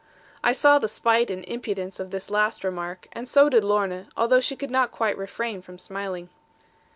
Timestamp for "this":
2.09-2.31